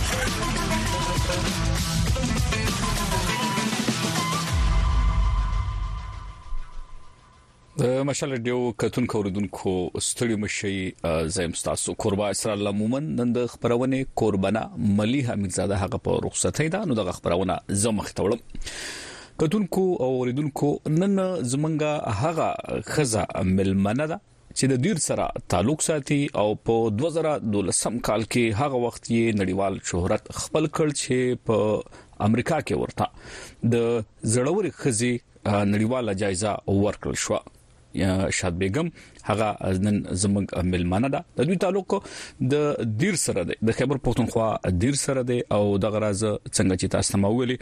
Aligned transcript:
د 7.79 7.83
مشال 8.07 8.35
ډیو 8.45 8.55
کتون 8.81 9.05
کوریدونکو 9.11 9.71
ستړي 10.05 10.35
مشي 10.43 11.27
زم 11.35 11.51
تاسو 11.67 11.93
قربا 12.03 12.29
اسرائیل 12.29 12.67
عموما 12.71 12.99
نن 13.03 13.29
د 13.35 13.45
خبرونه 13.53 14.05
قربانا 14.21 14.63
ملي 14.97 15.21
حمیدزاده 15.27 15.77
هغه 15.83 15.99
په 16.07 16.17
رخصتۍ 16.25 16.67
ده 16.73 16.89
نو 16.91 16.97
د 16.99 17.07
خبرونه 17.19 17.55
زم 17.83 18.01
ختوړم 18.07 18.41
کتونکو 19.43 19.83
او 20.07 20.09
اوریدونکو 20.17 20.71
نن 20.95 21.15
زمونږه 21.53 21.93
هغه 22.23 22.81
خزه 22.89 23.45
ملمنه 23.53 24.09
ده 24.13 24.19
چې 24.25 24.71
د 24.73 24.83
ډیر 24.89 24.99
سره 25.07 25.29
تعلق 25.55 25.87
ساتي 25.87 26.19
او 26.43 26.45
په 26.71 26.77
2012 27.03 28.03
کال 28.09 28.29
کې 28.31 28.59
هغه 28.63 28.83
وخت 28.87 29.01
یې 29.03 29.39
نړیوال 29.39 29.81
شهرت 29.93 30.29
خپل 30.43 30.69
کړ 30.73 31.01
چې 31.05 31.47
په 31.51 32.27
امریکا 32.29 32.59
کې 32.67 32.83
ورته 32.83 33.73
د 33.77 33.89
زړوري 34.37 34.75
خزي 34.83 35.13
نړیواله 35.21 36.19
جایزه 36.25 36.55
ورکړل 36.83 37.19
شو 37.25 37.41
شاد 38.29 38.57
بیگم 38.57 38.91
هغه 39.23 39.57
نن 39.83 40.05
زموږ 40.23 40.45
ملمانه 40.63 41.07
ده 41.09 41.23
د 41.37 41.43
دوی 41.47 41.55
تعلق 41.55 42.07
د 42.51 42.87
دیر 43.01 43.15
سره 43.25 43.43
ده 43.49 43.53
د 43.67 43.77
خیبر 43.79 43.99
پښتونخوا 44.07 44.47
دیر 44.83 44.93
سره 45.05 45.23
ده 45.31 45.57
او 45.57 45.77
د 45.83 45.93
غراز 45.95 46.25
څنګه 46.55 46.73
چې 46.81 46.93
تاسو 46.95 47.17
مو 47.23 47.31
ویلي 47.37 47.57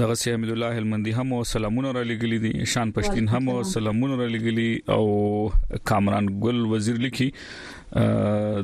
دغه 0.00 0.14
سی 0.18 0.30
حمید 0.32 0.50
الله 0.50 0.76
المندي 0.78 1.12
هم 1.12 1.32
او 1.32 1.44
سلامونه 1.44 1.90
را 1.92 2.02
لګلې 2.02 2.38
دي 2.42 2.66
شان 2.72 2.92
پښتين 2.98 3.26
هم 3.32 3.48
او 3.54 3.62
سلامونه 3.62 4.16
را 4.20 4.28
لګلې 4.28 4.70
او 4.94 5.82
کامران 5.90 6.30
ګل 6.44 6.60
وزیر 6.70 6.94
لیکي 7.02 7.26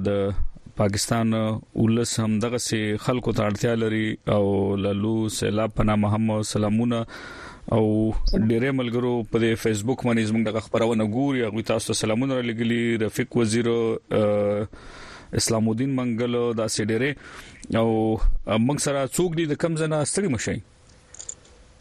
د 0.05 0.39
پاکستان 0.81 1.35
ولس 1.35 2.13
هم 2.21 2.39
دغه 2.45 2.61
سي 2.69 2.79
خلکو 3.09 3.33
ته 3.41 3.49
اړتیا 3.51 3.75
لري 3.83 4.17
او 4.37 4.41
لالو 4.87 5.11
سیلاب 5.41 5.75
پنا 5.83 5.97
محمد 6.07 6.47
سلامونه 6.53 7.03
او 7.19 7.83
ډېرې 8.15 8.77
ملګرو 8.79 9.13
په 9.37 9.53
فیسبوک 9.67 10.07
باندې 10.07 10.33
زموږ 10.33 10.49
د 10.49 10.67
خبرونه 10.69 11.09
ګوري 11.17 11.45
هغه 11.49 11.67
تاسو 11.73 11.93
ته 11.93 11.99
سلامونه 12.03 12.41
را 12.41 12.49
لګلي 12.53 12.81
رفیق 13.05 13.39
وزیر 13.43 13.71
اسلام 14.17 15.71
الدین 15.77 15.95
منګل 16.01 16.41
دا 16.65 16.69
سي 16.79 16.89
ډېرې 16.91 17.79
او 17.85 18.59
موږ 18.67 18.89
سره 18.89 19.07
څوک 19.17 19.39
دي 19.43 19.49
د 19.55 19.63
کم 19.67 19.77
زنه 19.85 20.03
ستړي 20.13 20.35
مشي 20.39 20.57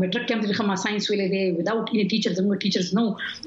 میټریک 0.00 0.24
کې 0.26 0.34
هم 0.34 0.40
ډېر 0.44 0.52
ښه 0.58 0.64
ما 0.70 0.76
ساينس 0.84 1.04
ویلې 1.10 1.28
دی 1.34 1.42
وداوت 1.58 1.86
اني 1.92 2.04
ټیچر 2.12 2.32
زموږ 2.38 2.54
ټیچرز 2.62 2.88
نو 2.98 3.04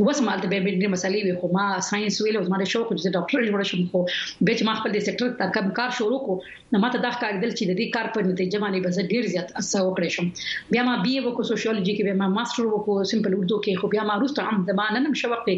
وس 0.07 0.19
مال 0.27 0.37
ته 0.43 0.47
به 0.51 0.57
ډېر 0.81 0.89
مسالې 0.95 1.19
وي 1.25 1.33
خو 1.41 1.47
ما 1.57 1.65
ساينس 1.89 2.15
ویلې 2.21 2.37
اوس 2.41 2.49
ما 2.53 2.57
د 2.63 2.69
شوق 2.73 2.87
چې 2.99 3.13
ډاکټر 3.15 3.39
جوړ 3.47 3.59
شم 3.69 3.81
خو 3.91 3.99
به 4.45 4.51
چې 4.57 4.63
ما 4.69 4.73
خپل 4.79 4.89
د 4.97 5.05
سېکټر 5.07 5.27
ته 5.39 5.45
کم 5.55 5.71
کار 5.79 5.89
شروع 5.99 6.19
کړو 6.25 6.73
نو 6.73 6.81
ما 6.83 6.89
ته 6.95 7.03
دا 7.05 7.11
ښکار 7.15 7.31
دل 7.43 7.51
چې 7.57 7.63
د 7.71 7.73
دې 7.79 7.87
کار 7.95 8.07
په 8.15 8.27
نتیجه 8.31 8.57
باندې 8.63 8.87
بس 8.87 8.99
ډېر 9.11 9.31
زیات 9.33 9.47
اثر 9.61 9.81
وکړې 9.85 10.09
شم 10.15 10.73
بیا 10.75 10.85
ما 10.89 10.95
بي 11.05 11.13
ای 11.17 11.23
وکړو 11.25 11.49
سوشیولوژي 11.51 11.93
کې 11.97 12.05
بیا 12.09 12.19
ما 12.21 12.27
ماستر 12.37 12.67
وکړو 12.69 13.09
سمپل 13.13 13.37
اردو 13.39 13.61
کې 13.65 13.83
خو 13.83 13.93
بیا 13.95 14.03
ما 14.11 14.19
روسته 14.25 14.47
هم 14.51 14.65
زمانه 14.71 15.01
نم 15.07 15.17
شوق 15.23 15.49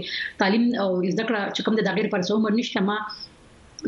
تعلیم 0.43 0.65
او 0.85 0.89
ذکر 1.21 1.35
چې 1.35 1.67
کوم 1.67 1.81
د 1.81 1.87
دغیر 1.91 2.09
پر 2.15 2.25
څو 2.29 2.39
عمر 2.39 2.59
نشته 2.61 2.87
ما 2.91 2.97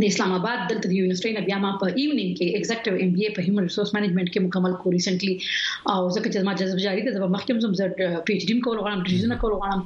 د 0.02 0.04
اسلام 0.12 0.32
آباد 0.38 0.60
دلته 0.70 0.86
د 0.92 0.94
یونیورسيټي 1.00 1.42
بیا 1.48 1.58
ما 1.64 1.72
په 1.82 1.86
ایوننګ 2.00 2.30
کې 2.38 2.56
ایگزیکټیو 2.60 3.00
ایم 3.02 3.10
بی 3.16 3.22
اے 3.26 3.32
په 3.36 3.42
هیومن 3.48 3.64
ریسورس 3.70 3.92
مینجمنت 3.98 4.30
کې 4.32 4.40
مکمل 4.48 4.74
کو 4.84 4.94
ریسنټلی 4.98 5.34
او 5.94 6.00
ځکه 6.16 6.28
چې 6.34 6.40
ما 6.48 6.54
جذب 6.62 6.78
جاری 6.86 7.02
ده 7.08 7.12
د 7.18 7.34
مخکې 7.36 7.50
هم 7.52 7.60
زړه 7.82 8.10
پی 8.30 8.38
ایچ 8.38 8.44
ډی 8.50 8.56
کول 8.68 8.78
غواړم 8.82 9.02
ډیزاین 9.12 9.34
کول 9.44 9.54
غواړم 9.60 9.82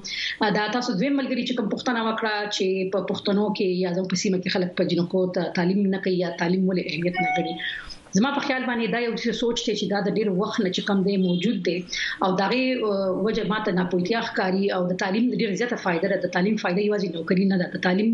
دا 0.59 0.65
تاسو 0.75 0.89
دوی 0.99 1.09
ملګری 1.19 1.43
چې 1.47 1.53
کوم 1.57 1.67
پښتنه 1.73 1.99
وکړه 2.07 2.33
چې 2.55 2.65
په 2.93 2.99
پښتنو 3.11 3.45
کې 3.55 3.67
یا 3.83 3.89
د 3.97 4.09
پسیمه 4.13 4.37
کې 4.43 4.49
خلک 4.55 4.69
په 4.79 4.83
جنکو 4.93 5.19
تعلیم 5.59 5.79
نه 5.93 5.99
کوي 6.07 6.17
یا 6.23 6.29
تعلیم 6.43 6.63
ولې 6.67 6.83
اهمیت 6.89 7.15
نه 7.23 7.29
لري 7.37 7.53
زما 8.15 8.31
په 8.35 8.41
خیال 8.47 8.63
باندې 8.69 8.85
دا 8.95 8.99
یو 9.07 9.13
څه 9.21 9.29
سوچ 9.41 9.57
ته 9.65 9.73
چې 9.79 9.85
دا 9.93 9.99
د 10.07 10.15
ډیر 10.19 10.27
وخت 10.41 10.59
نه 10.65 10.71
چې 10.75 10.81
کم 10.89 10.99
دی 11.07 11.15
موجود 11.27 11.57
دی 11.67 11.77
او 12.27 12.29
دا 12.41 12.45
غي 12.53 12.63
وجه 13.25 13.43
ماته 13.53 13.71
ناپوهتیا 13.79 14.19
ښکاری 14.29 14.65
او 14.77 14.81
د 14.91 14.99
تعلیم 15.03 15.25
ډیر 15.41 15.49
زیاته 15.61 15.77
فائدہ 15.85 16.07
ده 16.13 16.17
د 16.25 16.33
تعلیم 16.37 16.55
فائدہ 16.63 16.81
یوازې 16.87 17.07
نوکری 17.19 17.45
نه 17.51 17.57
ده 17.61 17.67
د 17.75 17.83
تعلیم 17.87 18.09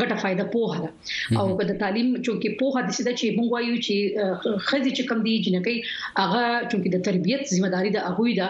ګټه 0.00 0.16
فائدہ 0.24 0.44
پوهه 0.54 0.76
ده 0.82 0.88
او 1.40 1.46
د 1.70 1.80
تعلیم 1.84 2.08
چې 2.24 2.48
پوهه 2.62 2.80
د 2.88 2.98
سیده 2.98 3.12
چې 3.20 3.26
مونږ 3.36 3.48
وایو 3.54 3.76
چې 3.86 3.98
خځې 4.68 4.90
چې 4.96 5.02
کم 5.12 5.18
دی 5.26 5.34
جنګي 5.48 5.76
هغه 6.20 6.44
چې 6.70 6.76
د 6.96 7.04
تربيت 7.10 7.42
ځمېداري 7.56 7.90
د 7.96 8.06
هغه 8.08 8.26
ده 8.38 8.48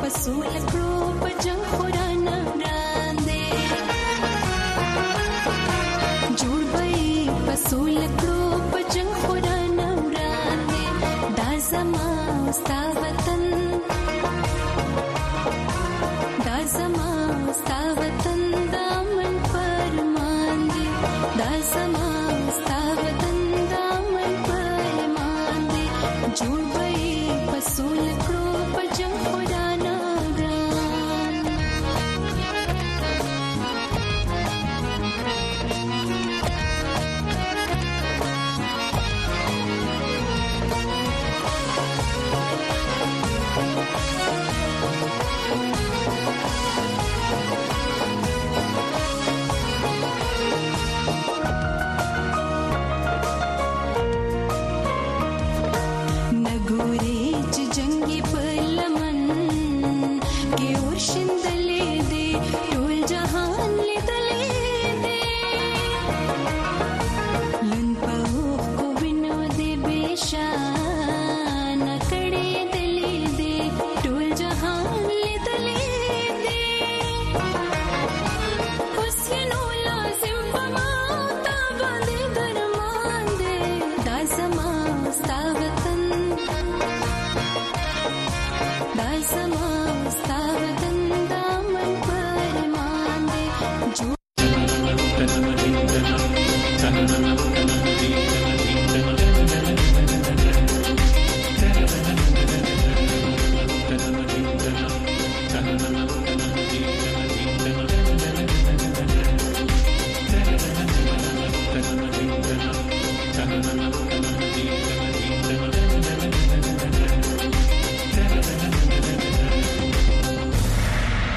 په 0.00 0.08
سوله 0.22 0.60
کړو 0.68 0.92
په 1.22 1.28
جنگ 1.44 1.62
خورانه 1.72 2.36
ګران 2.62 3.16
دی 3.26 3.44
جوړ 6.40 6.60
به 6.74 6.86
په 7.44 7.54
سوله 7.68 8.06
کړو 8.18 8.42
په 8.70 8.78
جنگ 8.94 9.12
خورانه 9.22 9.88
ګران 10.10 10.58
دی 10.68 10.88
دا 11.38 11.50
زموږ 11.70 12.77